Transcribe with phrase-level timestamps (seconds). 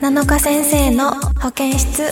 [0.00, 1.10] 7日先生の
[1.42, 2.04] 保健室。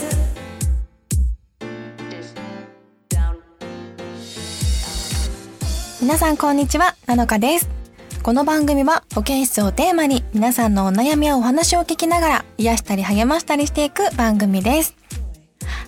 [5.99, 7.67] 皆さんこんにちは7日です。
[8.21, 14.95] この番組は保健室をテーマに皆さんのお悩みやお話を聞きながら癒したり励ましたりしていく番組です。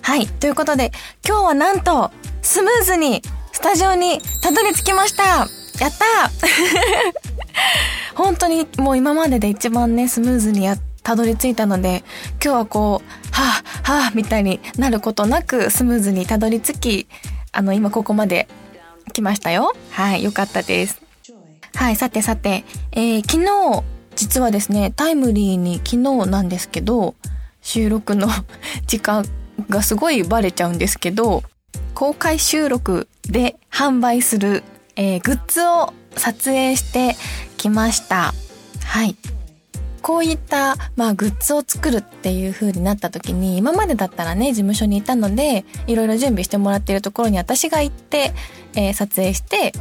[0.02, 0.90] はいということで
[1.24, 2.10] 今日はなんと
[2.42, 3.22] スムーズに
[3.52, 5.46] スタジオにたどり着きました。
[5.80, 6.30] やった
[8.20, 12.04] 本当にもう今までで一番ねスムーズにやたどり着いたので
[12.42, 17.08] 今日はこうはあはあみたいになることなくスムーズにたどり着き
[17.52, 18.48] あの今ここまで
[19.12, 19.74] 来ましたよ。
[19.90, 21.02] はいよかったです。
[21.74, 23.82] はいさてさて、えー、昨日
[24.14, 25.96] 実はですねタイムリーに昨日
[26.30, 27.14] なんですけど
[27.60, 28.28] 収録の
[28.86, 29.24] 時間
[29.68, 31.42] がすごいバレちゃうんですけど
[31.94, 34.62] 公開収録で販売する、
[34.96, 37.16] えー、グッズを撮影して
[37.56, 38.34] きました。
[38.84, 39.16] はい。
[40.02, 48.32] こういった、まあ、グッズを作るっていう風になった時に、今までだったらね、事務所にいたので、いろいろ準備してもらっているところに私が行って、
[48.74, 49.72] えー、撮影して、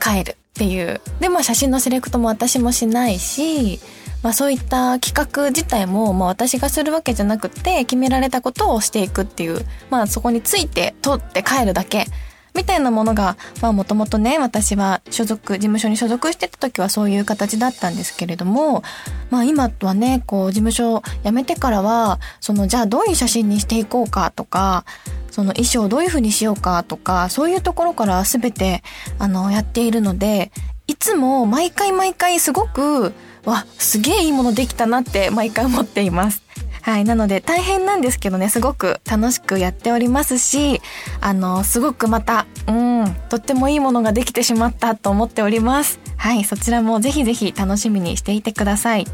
[0.00, 1.00] 帰るっていう。
[1.20, 3.80] で、まあ、写真のセレクトも私もしないし、
[4.22, 12.06] まあ、そういった企画自体も、まあ、私がするわけじゃなくて、決められたことをしていくっていう、まあ、そこについて撮って帰るだけ
[12.54, 18.82] みたいなものが、まあもともとね、私は所属、事務所に所属してた時はそういう形だったんですけれども、
[19.30, 24.84] まあ今はね、こう事務所辞めてからは、そのじゃあどういう写真にしていこうかとか、
[25.30, 28.84] その衣装をどういう風にしようかとか、そういうところから全て、
[29.18, 30.52] あの、やっているので、
[30.86, 33.12] いつも毎回毎回すごく、
[33.44, 36.42] わ、すげえいいものできたなって毎回思っています。
[36.84, 37.04] はい。
[37.04, 40.82] なので大変なんですけどね、すごく楽しくやっておりますし、
[41.22, 45.98] あの、すごくまた、うん、とってもいいものができてしまったと思っております。
[46.18, 46.44] はい。
[46.44, 49.06] そちらもぜひぜひ楽しみにしていてください。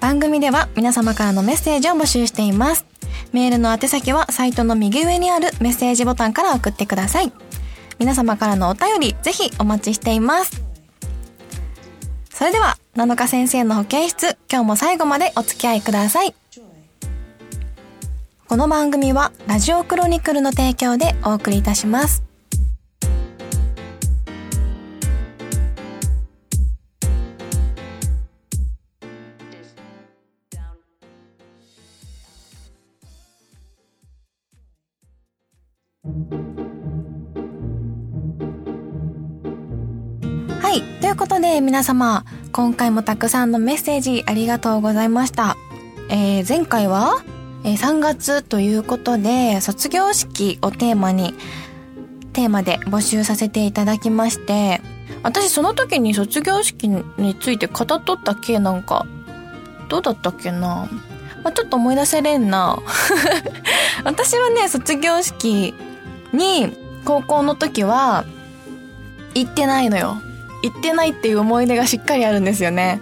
[0.00, 2.86] 番組では皆様からのメッセージを募集しています。
[3.32, 7.30] メールの宛先はサイトの右上にあるメッセージボタンから送ってください。
[7.98, 10.62] 皆様からのお便り、ぜひお待ちしています。
[12.32, 16.39] それでは、7日先生の保健室、今日も最後までお付き合いください。
[18.50, 22.24] この番組はラジオクロニクルの提供でお送りいたします。
[40.60, 40.82] はい。
[41.00, 45.56] ということで皆様、今回もたくさんのメッセージありがとうございました。
[46.08, 47.22] えー、前回は
[47.64, 51.34] えー、3月ということで、卒業式をテーマに、
[52.32, 54.80] テーマで募集させていただきまして、
[55.22, 58.58] 私その時に卒業式について語っとったっけ？
[58.58, 59.06] なんか、
[59.88, 60.88] どうだったっけな？
[61.42, 62.78] まあ、ちょっと思い出せれんな。
[64.04, 65.74] 私はね、卒業式
[66.32, 68.24] に高校の時は
[69.34, 70.16] 行ってないのよ。
[70.62, 73.00] 行ってないっていう思い出がしっかりあるんですよね。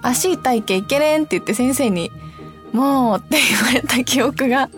[0.00, 2.10] 足痛いけいけれんって言って先生に
[2.72, 4.70] もうって言われた記憶が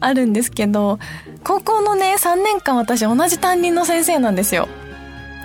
[0.00, 0.98] あるんですけど、
[1.44, 4.68] 高校のね、3年間私同じ担任の先生なんですよ。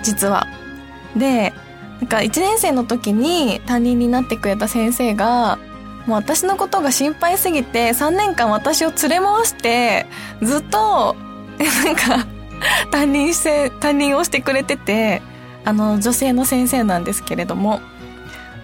[0.02, 0.46] 実は。
[1.16, 1.52] で、
[2.00, 5.58] なんか1年生の時に担任になってくれた先生が、
[6.06, 10.06] もう私のことが心配すぎて3年間私を連れ回して、
[10.40, 11.16] ずっと、
[11.84, 12.26] なんか、
[12.90, 15.20] 担任して、担任をしてくれてて、
[15.64, 17.80] あの、女性の先生なんですけれども、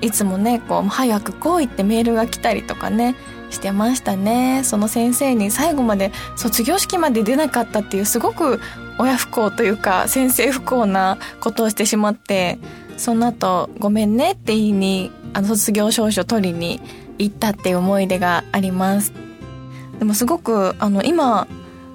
[0.00, 3.14] いつもねこう早く来いってメールが来たりとかね
[3.50, 4.62] してましたね。
[4.64, 8.60] その先生に最後まで卒業式まで出なかったっていうすごく
[8.98, 12.58] 親不幸というか先生不幸なことをしてしまって
[12.96, 16.80] その後ごめんねって言いにあの卒業証書取りに
[17.18, 19.12] 行ったっていう思い出があります。
[19.98, 21.46] でもすごくあの今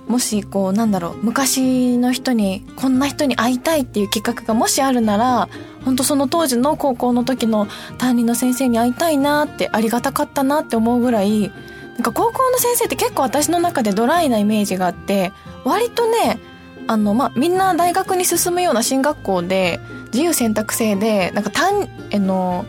[0.08, 5.50] もしこうなんだろう昔の人にこんな人に会いたいっていう企画がもしあるなら
[5.90, 11.52] 本当その当時の高校の時の担任の先生に会いたいなってありがたかったなって思うぐらい
[11.96, 15.32] なんか高校の先生って結構私の中でドライなイメージがあって
[15.66, 16.40] 割とね
[16.86, 19.80] あのまあみんな大学に進むような進学校で
[20.14, 22.66] 自由選択制でなんか単あの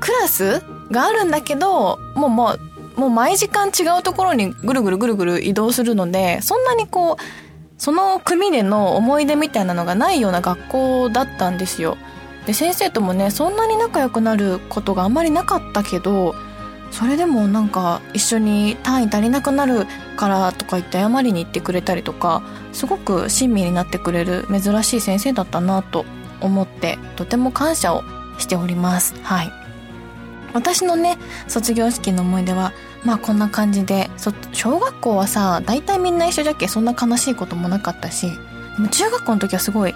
[0.00, 0.60] クラス
[0.90, 2.54] があるんだけどもうも
[2.96, 7.16] うもう毎時間違うところにぐるぐるぐるぐる移動するのでそんなにこう
[7.78, 11.96] その組での思い出みたいなのがないような学校だったんですよ。
[12.46, 16.34] で先生ともねそんなに仲良くなることがあんまりなかったけど
[16.90, 22.42] それでもなんか一緒に単位足りなくなるからとか言って謝りに行ってくれたりとか
[22.72, 26.04] すごく親身になってくれる珍しい先生だったなと
[26.40, 28.02] 思ってとても感謝を
[28.38, 29.14] しております。
[29.22, 29.52] はい。
[30.52, 31.16] 私のね
[31.46, 32.72] 卒業式の思い出は
[33.04, 34.10] まあこんな感じで
[34.52, 36.66] 小学校はさ大体みんな一緒じゃっけ？
[36.66, 38.26] そんな悲しいこともなかったし
[38.90, 39.94] 中学校の時はすごい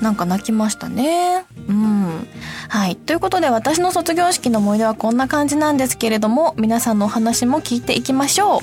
[0.00, 1.46] なんか泣きましたね。
[1.68, 2.28] うん。
[2.68, 2.96] はい。
[2.96, 8.60] ということで私の卒業式の思い出はこんな感じなんですけれども皆さんのお話も聞いていきましょう。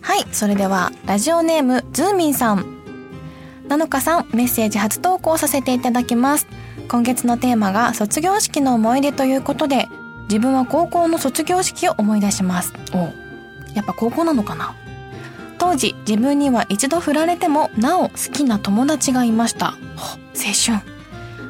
[0.00, 0.26] はい。
[0.32, 2.64] それではラジオネームズーミンさん。
[3.68, 6.46] なのかさんメッセージ初投稿させていただきます。
[6.88, 9.88] 今月のテーマが卒業式の思い出ということで
[10.30, 12.72] 自分は高校の卒業式を思い出します。
[12.94, 12.98] お。
[13.74, 14.74] やっぱ高校なのかな？
[15.58, 19.74] 当時自分には一度振られてもなお好きな友達がいました。
[20.34, 20.98] 青春。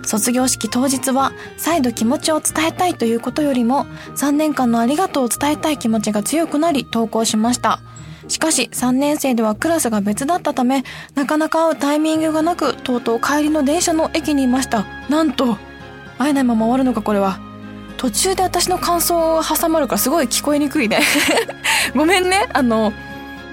[0.08, 3.84] 卒業式当日は再度気持ちを伝えたいということよりも
[4.16, 7.80] 3年間のありがとうを伝えたい気持ちが強くなり投稿しました。
[8.26, 10.84] しかし3年生ではクラスが別だったため
[11.14, 14.86] なかなか会うタイミングがなくとうとう帰りの電車の駅にいました。
[15.10, 15.56] なんと
[16.18, 17.38] 会えないまま終わるのかこれは。
[17.98, 21.00] 途中で私の感想を挟まるからすごい聞こえにくいね。
[21.94, 22.48] ごめんね。
[22.52, 22.92] あの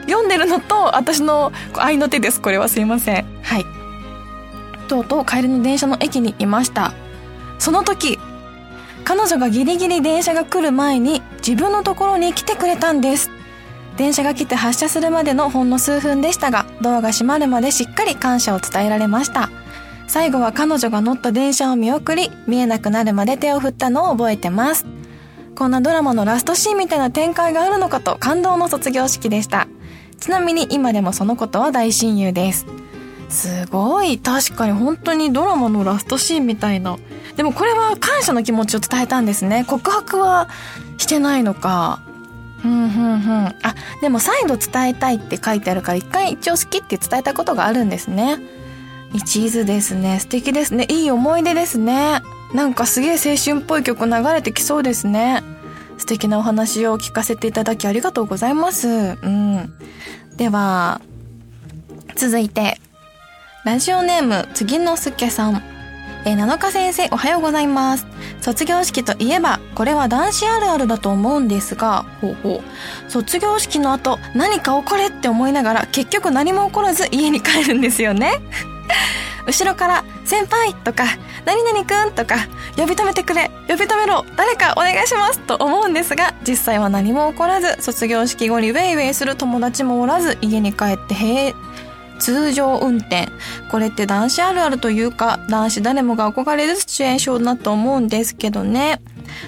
[0.07, 3.66] 読んでるのと私の愛の手ですこれはすいませんはい
[4.88, 6.94] とうとう帰りの電車の駅にいました
[7.60, 8.19] その時
[9.04, 13.30] 彼女がギリギリ電車が来る前に自分のところに来てくれたんです
[13.98, 19.50] 電車が来て発車するまでのほんの数分でしたが、ドアが閉まるまでしっかり感謝を伝えられました。
[20.07, 24.86] 最後は彼女が乗った電車を見送り、見えなくなるまで手を振ったのを覚えてます。
[25.56, 29.68] こんなドラマのラストシーンみたいな展開があるのかと感動の卒業式でした。
[30.25, 32.66] ちなみに今でもそのことは大親友です。
[33.30, 36.98] すごい、確かに本当にドラマのラストシーンみたいな。
[37.36, 39.66] でもこれは感謝の気持ちを伝えたんですね。
[39.68, 40.50] 告白は
[40.98, 42.01] してないのか。
[42.63, 48.39] うんうんうんあでも再度伝えたいって書いてあるから一回一応好きって伝えたことがあるんですね
[49.13, 52.24] 一途ですね素敵ですねいい思い出ですね
[52.56, 55.44] なんかすげえ青春っぽい曲流れてきそうですね
[55.97, 58.92] 素敵なお話を聞かせていただきありがとうございますう
[59.27, 59.74] ん
[60.38, 61.01] では
[62.15, 62.80] 続いて
[63.65, 65.75] ラジオネーム次のすけさん
[66.27, 68.07] え、七日先生おはようございます。
[68.42, 72.63] 卒業式といえば、これは男子あるあるだと思うんですが、ほうほ
[73.07, 73.12] う。
[73.12, 78.42] 卒業式の後、何か起これって思いながら、結局何も起こらず家に帰るんですよね。
[79.47, 81.06] 後ろから、先輩とか、
[81.45, 91.53] 何々くんとか、呼び止めてくれ、呼び止めろ、誰かお願いしますと思うんですが、実際は何も起こらず、卒業式後にウェイウェイする友達もおらず、家に帰ってへえ、
[92.18, 93.27] 通常運転。
[93.69, 99.01] これって男子あるあるというか、男子誰もが憧れるシチュエーションだと思うんですけどね。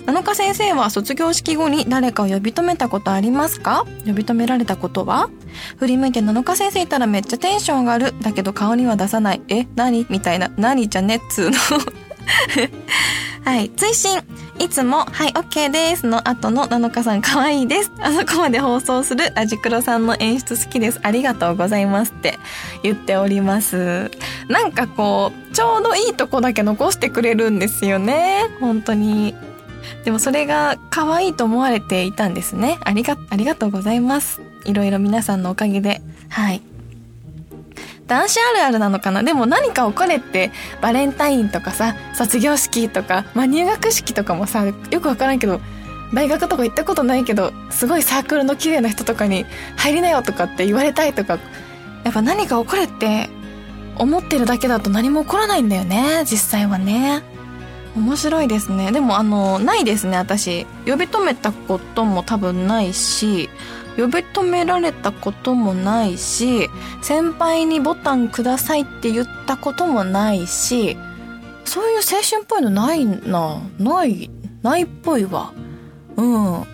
[0.06, 3.86] 七日先生は卒業式後に誰かを呼び止めたことありますか？
[4.06, 5.30] 呼び止められたことは？
[5.78, 8.14] 振り向いて七日先生いたらめっちゃテンション上がる。
[8.22, 9.42] だけど顔には出さない。
[9.50, 10.06] え何？
[10.10, 10.52] みたいな。
[10.58, 11.18] 何じゃね？
[11.18, 11.58] っつーの
[13.46, 13.70] はい。
[13.70, 14.22] 追伸。
[14.60, 17.92] いつも、はい、OK ですの後の7日さん可愛いです。
[18.00, 21.00] あそこまで放送するラジクロさんの演出好きです。
[21.04, 22.40] ありがとうございますって
[22.84, 24.12] 言っております。
[24.50, 28.48] なんかこう、ちょうどいいとこだけ残してくれるんですよね。
[28.60, 29.36] 本当に。
[30.04, 32.80] でもそれが可愛いと思われていたんですね。
[32.84, 34.42] ありが、ありがとうございます。
[34.68, 36.02] いろいろ皆さんのおかげで。
[36.30, 36.62] はい。
[38.06, 39.22] 男子あるあるなのかな？
[39.22, 45.60] でも何か起これってバレンタインとかさ卒業式とか、まあ、入学式とかもさよくわからんけど
[46.14, 51.38] 大学とか行ったことないけどすごいサークルの綺麗な人とかに入りなよとかって言われたいとか
[52.06, 53.30] やっぱ何か起これって
[53.98, 57.24] 思ってるだけだと何も起こらないんだよね実際はね
[57.98, 58.92] 面白いですね。
[58.92, 60.66] でもあのないですね私。
[60.86, 63.50] 呼び止めたことも多分ないし
[63.98, 66.70] 呼び止められたこともないし
[67.02, 70.96] 先輩にボタンくださいって言ったこともないし
[71.66, 73.62] そういう青春っぽいのないな。
[73.80, 74.30] ない
[74.62, 75.52] ないっぽいわ。
[76.16, 76.66] うん。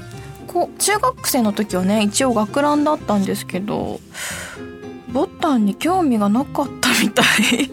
[0.47, 3.99] こう中学生の時はね一応学ランだったんですけど
[5.11, 7.71] ボタンに興味がなかったみたい。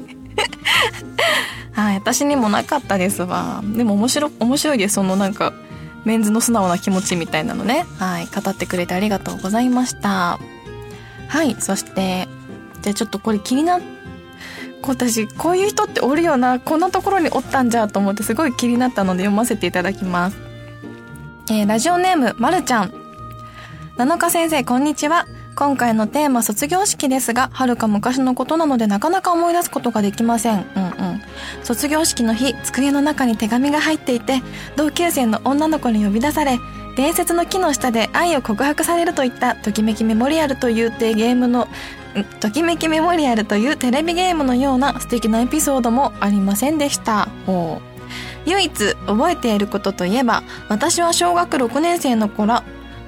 [1.73, 5.53] はい私にもなかったですわでも面白面白いですそのなんか
[6.05, 10.39] メンズの素直な気持ちみたいなのね、はい、語ってくれてありがとうございました。
[11.29, 12.27] はい、そして、
[12.83, 13.83] じゃあちょっとこれ気になっ、
[14.83, 20.39] 私、こういう人っておるよな、こんなところにおったんじゃと思ってすごい気になったので読ませていただきます。
[21.51, 22.93] えー、ラジオネーム、まるちゃん。
[23.97, 25.27] 七日先生、こんにちは。
[25.61, 30.65] 今回のテーマ卒業式ですが、はるか昔のことなのでなかなか思い出すことができません。
[30.75, 31.23] うんうん。
[31.65, 34.43] 卒業式の日、机の中に手紙が入っていて、
[34.77, 36.59] 同級生の女の子に呼び出され、
[36.97, 41.69] 伝説の木の下で愛を告白されるといったときめきメモリアルというてゲームの
[42.41, 47.29] ときめきメモリアルというテレビゲームのような素敵なエピソードもありませんでした。
[48.47, 52.63] 唯一覚えていることといえば、私は小学6年生の頃、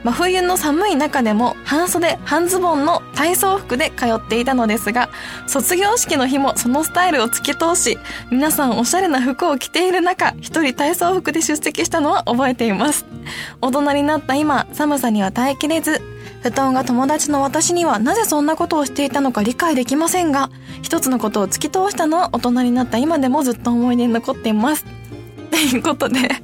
[0.05, 5.09] 真冬の寒い中でも半袖半ズボンの体操服で通っていたのですが、
[5.47, 7.99] 卒業式の日もそのスタイルを突き通し、
[8.31, 13.07] 皆さんおしゃれな服を着ている中、一人体操服で出席したのは覚えています。
[13.61, 16.01] 大人になった今、寒さには耐えきれず、
[16.43, 20.51] 布団が友達の私にはなぜそんなことをしていたのか理解できませんが、
[20.83, 24.85] 一つのことを突き通したのは大人になった今でもずっと思い出に残っています。
[25.53, 26.43] ということで、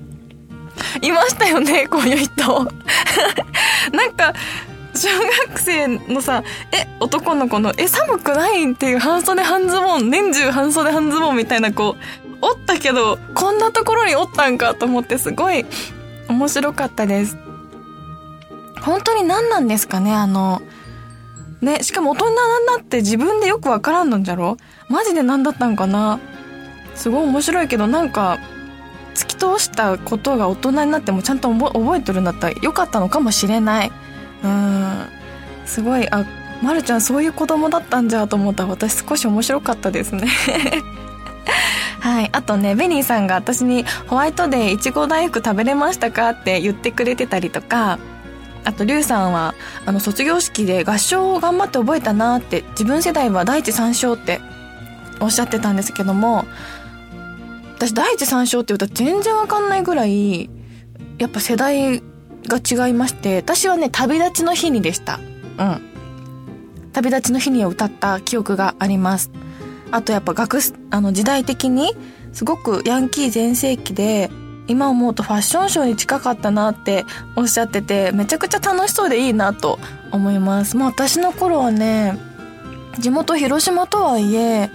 [1.02, 2.64] いましたよね、こういう人。
[3.92, 4.32] なんか、
[4.94, 5.08] 小
[5.48, 6.42] 学生のさ、
[6.72, 11.96] え、男の子の、え、寒くないっていう半袖半ズボン、年中半袖半ズボンみたいな子、
[12.40, 15.66] おったけど、こんなところにおったんかと思ってすごい
[16.28, 17.36] 面白かったです。
[18.80, 20.62] 本当に何なんですかね、あの、
[21.60, 22.42] ね、しかも大人にな
[22.80, 24.56] って自分でよくわからんのんじゃろ？
[24.88, 26.20] マジで何だったんかな？
[26.94, 28.38] すごい面白いけど、なんか、
[29.38, 33.92] 通したことが大人になってもちゃんと覚えてるんだったらよかったのかもしれない。
[34.44, 35.06] うん。
[35.64, 36.24] すごい、あ、
[36.62, 40.28] まるちゃんそういう子供だったんじゃと思ったら私少し面白かったですね。
[42.00, 42.28] はい。
[42.32, 47.98] あとね、ベニーさんが私にホワイトデーいちご大福食べれましたかって言ってくれてたりとか、
[48.64, 49.54] あと、リュウさんは、
[49.86, 54.40] あの、卒業式で合唱を頑張って覚えたなって、自分世代は第一三章って
[55.20, 56.44] おっしゃってたんですけども、
[57.78, 60.50] 私第一三章って歌全然わかんないぐらい、
[61.18, 62.02] やっぱ世代
[62.48, 65.20] が違いまして、私はね、旅立ちの日にでした。
[65.58, 66.90] うん。
[66.92, 69.30] 旅立ちの日に歌った記憶があります。
[69.92, 70.58] あとやっぱ学、
[70.90, 71.94] あの時代的に、
[72.32, 74.28] すごくヤンキー全盛期で、
[74.66, 77.04] 今思うとファッションショーに近かったなって
[77.36, 79.78] おっしゃってて、めちゃくちゃ楽しそうでいいなと
[80.10, 80.76] 思います。
[80.76, 82.18] もう私の頃はね、
[82.98, 84.68] 地元広島とはいえ、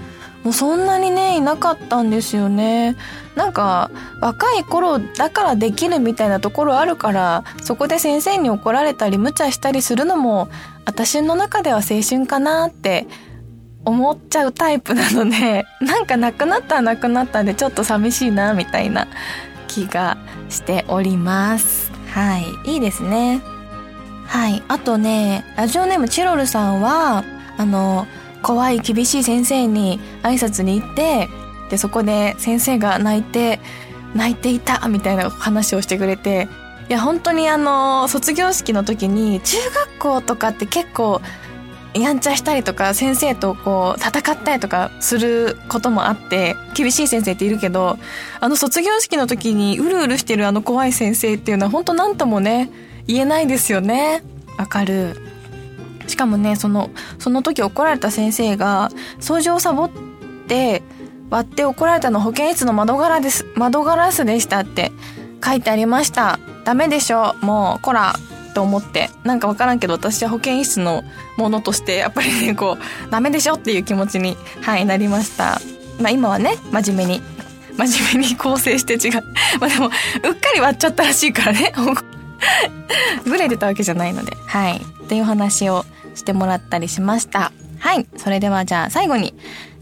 [0.44, 2.96] もうそんなにね、いなかったんですよね。
[3.36, 10.50] なんか、若い頃だからできるみたいなところあるから、そこで先生に怒られたり無茶したりするのも、
[10.86, 13.08] 私の中では青春かなって
[13.86, 19.08] 思っちゃうタイプなので、 なんかなくなったらなくなったんでちょっと寂しいな、みたいな
[19.68, 20.18] 気が
[20.50, 21.92] しております。
[22.14, 22.74] はい。
[22.74, 23.42] いいですね。
[24.28, 24.62] はい。
[24.68, 27.24] あとね、ラジオネームチロルさんは、
[27.58, 28.08] あの、
[28.44, 31.30] 怖い厳しい先生に挨拶に行って、
[31.70, 33.60] で、そこで先生が泣いて、
[34.14, 36.48] 泣いていたみたいな話をしてくれて、
[36.90, 41.22] いや、本当にあの、卒業式の時に、中学校とかって結構、
[41.94, 47.98] やんちゃしたりとか、先生とこう、戦ったりとかすることもあって、厳しい先生っているけど、
[48.40, 52.70] あの卒業式の時にうるうるしてるあの怖い先生っていうのは本当なんともね、
[53.08, 54.24] 言えないですよね。
[54.58, 55.23] わかる。
[56.08, 59.90] しかもね、その、その時怒られた先生が、掃除をサボっ
[60.48, 60.84] て、
[61.30, 64.92] 割って怒られたの保健室の窓ガラです、窓ガラスでしたって
[65.44, 66.40] 書いてありました。
[66.64, 68.16] ダメでしょもう、こら、
[68.54, 69.10] と思って。
[69.24, 71.04] なんかわからんけど、私は保健室の
[71.38, 75.60] ものとして、やっぱりね、こう、ダメでしょっていう気持ちに、はい、なりました。
[76.00, 77.22] まあ今はね、真面目に、
[77.78, 79.24] 真面目に構成して違う。
[79.60, 79.92] まあでも、うっ
[80.36, 81.74] かり割っちゃったらしいからね。
[83.26, 84.78] ブレてたわけじゃないので、はい。
[84.78, 85.86] っていう話を
[86.16, 87.52] してもらったりしました。
[87.80, 88.08] はい。
[88.18, 89.34] それではじゃあ最後に、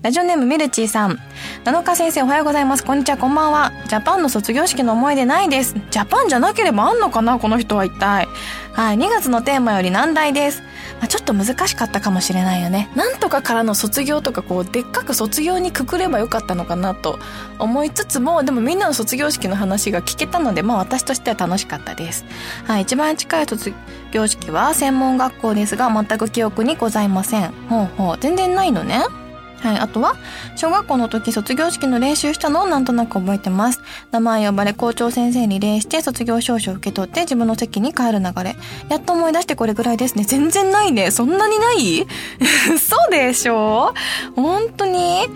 [0.01, 1.19] ラジオネームメルチーさん。
[1.63, 2.83] 七日先生おはようございます。
[2.83, 3.71] こんにちは、こんばんは。
[3.87, 5.75] ジャパンの卒業式の思い出ないです。
[5.91, 8.27] ジャパンじゃなければあんのかなこの人は一体。
[8.73, 8.97] はい。
[8.97, 10.61] 2月のテーマより難題です。
[10.99, 12.89] まあ、ちょっと難しかったかもしれないよね。
[12.95, 17.19] なんとかからの卒業とかこう、でっかく卒業にくくればよかったのかなと
[17.59, 22.25] 思いつつも、でもみんなの卒業式の話が聞けたので、まあ私としては楽しかったです。
[22.65, 22.83] はい。
[22.83, 23.73] 一番近い卒
[24.11, 27.51] 業式は専門学校ですが、全く記憶にございません。
[27.69, 28.17] ほうほう。
[28.19, 29.03] 全然ないのね。
[29.61, 29.77] はい。
[29.77, 30.15] あとは、
[30.55, 33.81] 小学校の時卒業式の練習したのをなんとなく覚えてます。
[34.11, 38.55] 名前呼ばれ校長先生に礼して卒業証書を受け取って自分の席に帰る流れ。
[38.89, 40.23] やっと思い出してこれぐらいですね。
[40.23, 41.11] 全然ないね。
[41.11, 42.07] そんなにない？
[42.79, 43.93] そうでしょ？
[44.35, 45.27] 本当に？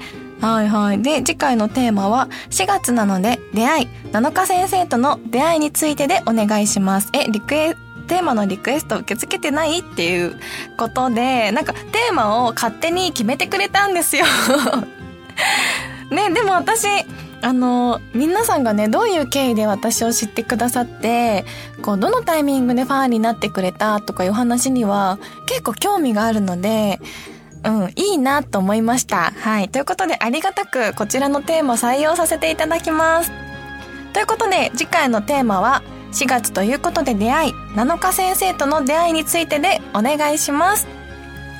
[0.41, 1.01] はいはい。
[1.01, 7.09] で、次回のテーマは4月なので出会い、7日先生との出会いについてでお願いします。
[7.13, 10.35] え、リクエテーマのリクエスト受け付けてないっていう
[10.77, 14.25] ことで、なんかテーマを勝手に決めてくれたんですよ
[16.11, 16.87] ね、でも私、
[17.41, 21.45] あの、皆さんがね、どういう経緯で私を知ってくださって、
[21.81, 26.99] こう、どのタイミングでファンになってくれたとかいう話には結構興味があるので、
[27.63, 29.33] うん、いいなと思いました。
[29.37, 29.69] はい。
[29.69, 33.31] ということで、ありがたくこちらのテーマ採用させていただきます。
[34.13, 35.81] ということで、次回のテーマは、
[36.15, 40.87] 4月ということで出会い、7日先生との出会いについてでお願いします。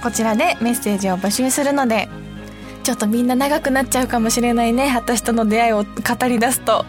[0.02, 2.08] こちらでメッセージを募集するので、
[2.84, 4.94] ちょっとみんな長くなっちゃうかもしれないね。
[4.96, 6.86] 私との出会いを語り出すと。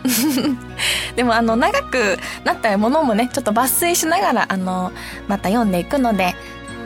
[1.17, 4.93] でもあの長くなったものもねちょっと抜粋しながらあの
[5.27, 6.37] また読んでいくので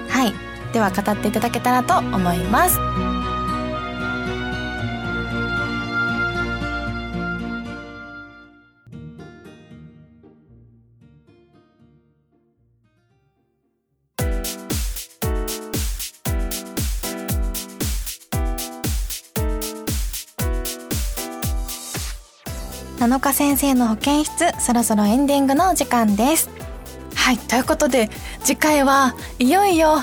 [0.09, 0.33] はい。
[0.73, 3.20] では語っていただけたらと思います。
[23.00, 26.50] 7日先生の保健室そろそろエンディングのお時間です。
[27.14, 28.11] はいということで
[28.45, 30.02] 次回はいよいよ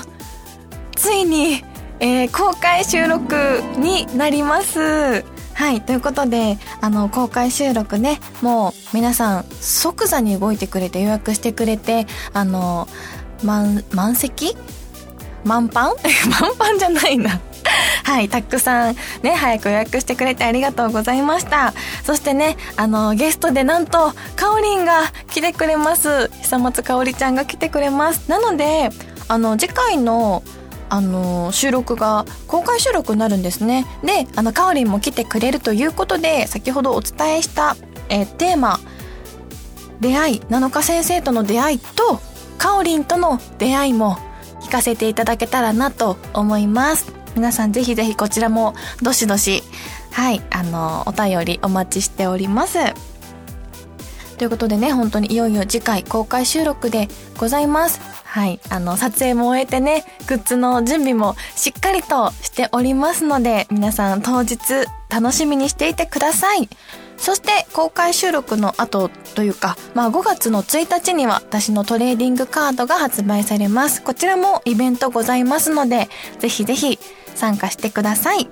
[0.96, 1.62] ついに、
[2.00, 3.36] えー、公開収録
[3.76, 5.24] になります。
[5.54, 12.88] はいということであの公開収録ねもう皆さん即座に動いてくれて予約してくれてあの
[13.44, 14.56] 満満席
[15.44, 15.94] 満帆？
[16.40, 17.40] 満帆じゃないな
[18.04, 21.74] はい、たくさんね、早く予約してくれてありがとうございました。
[22.04, 26.30] そしてね、あの、ゲストでなんと、かおりんが来てくれます。
[26.42, 28.28] 久松かおりちゃんが来てくれます。
[28.28, 28.90] なので、
[29.28, 30.42] あの、次回の、
[30.90, 33.86] あの収録が公開収録になるんですね。
[34.02, 37.76] で、あの、かおりんも来てくれるということで、先ほどお伝えした、
[38.08, 38.80] えテーマ、
[40.00, 42.20] 出会い、7日先生との出会いと、
[42.56, 44.18] かおりんとの出会いも
[44.60, 47.12] 聞かせていただけたらなと思います。
[47.34, 49.62] 皆さんぜひぜひこちらもどしどし
[50.10, 52.78] はいあのお便りお待ちしております。
[54.38, 58.00] ということでね本当にいよいよ次回公開収録でございます。
[58.24, 64.58] はいあの撮影も終えてねグッズの準備もしっかりとしておりますので皆さん当日
[65.08, 66.68] 楽しみにしていてください。
[67.18, 74.02] そして公開収録の後というか、まあ5月の1日には私のトレーディングカードが発売されます。
[74.02, 76.08] こちらもイベントございますので、
[76.38, 76.98] ぜひぜひ
[77.34, 78.48] 参加してください。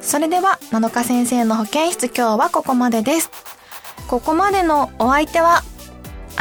[0.00, 3.30] それでは、7日先生の保健室今日はここまでです。
[4.08, 5.62] ここまでのお相手は、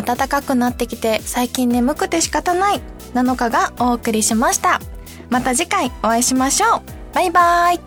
[0.05, 2.81] 暖かくなってきて最近眠くて仕方ない
[3.13, 4.79] 7日がお送りしました。
[5.29, 6.81] また次回お会いしましょう。
[7.13, 7.86] バイバイ。